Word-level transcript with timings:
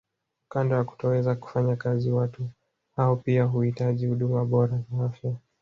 Kando 0.49 0.75
ya 0.75 0.83
kutoweza 0.83 1.35
kufanya 1.35 1.75
kazi 1.75 2.11
watu 2.11 2.49
hao 2.95 3.15
pia 3.15 3.43
huhitaji 3.43 4.05
huduma 4.07 4.45
bora 4.45 4.77
za 4.91 5.05
afya 5.05 5.35